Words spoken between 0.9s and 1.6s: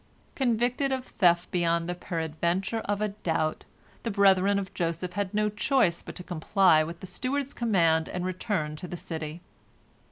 of theft